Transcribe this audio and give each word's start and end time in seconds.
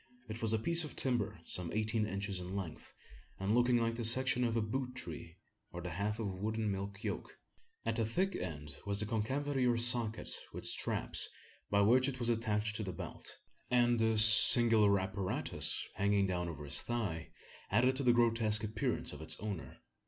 It 0.27 0.41
was 0.41 0.51
a 0.51 0.57
piece 0.57 0.83
of 0.83 0.95
timber 0.95 1.39
some 1.45 1.71
eighteen 1.73 2.07
inches 2.07 2.39
in 2.39 2.55
length, 2.55 2.91
and 3.39 3.53
looking 3.53 3.77
like 3.77 3.93
the 3.93 4.03
section 4.03 4.43
of 4.43 4.55
a 4.57 4.61
boot 4.63 4.95
tree, 4.95 5.37
or 5.71 5.79
the 5.79 5.91
half 5.91 6.17
of 6.17 6.25
a 6.25 6.31
wooden 6.35 6.71
milk 6.71 7.03
yoke. 7.03 7.37
At 7.85 7.97
the 7.97 8.03
thick 8.07 8.35
end 8.35 8.75
was 8.83 9.03
a 9.03 9.05
concavity 9.05 9.67
or 9.67 9.77
socket, 9.77 10.35
with 10.53 10.65
straps, 10.65 11.29
by 11.69 11.81
which 11.81 12.09
it 12.09 12.17
was 12.17 12.29
attached 12.29 12.77
to 12.77 12.83
the 12.83 12.91
belt; 12.93 13.37
and 13.69 13.99
this 13.99 14.25
singular 14.25 14.99
apparatus, 14.99 15.79
hanging 15.93 16.25
down 16.25 16.49
over 16.49 16.65
his 16.65 16.81
thigh, 16.81 17.29
added 17.69 17.95
to 17.97 18.03
the 18.03 18.11
grotesque 18.11 18.63
appearance 18.63 19.13
of 19.13 19.21
its 19.21 19.39
owner. 19.39 19.81